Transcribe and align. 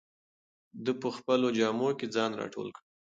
ده 0.83 0.91
په 1.01 1.07
خپلو 1.17 1.47
جامو 1.57 1.89
کې 1.99 2.07
ځان 2.15 2.31
راټول 2.41 2.67
کړ. 2.75 2.83